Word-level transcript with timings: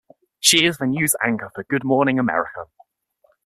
She 0.39 0.65
is 0.65 0.79
the 0.79 0.87
News 0.87 1.15
Anchor 1.23 1.51
for 1.53 1.63
"Good 1.63 1.83
Morning 1.83 2.17
America". 2.17 2.65